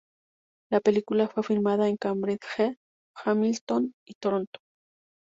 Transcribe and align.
La 0.71 0.79
película 0.79 1.27
fue 1.27 1.43
filmada 1.43 1.87
en 1.87 1.95
Cambridge, 1.95 2.75
Hamilton 3.23 3.93
y 4.07 4.15
Toronto. 4.19 4.59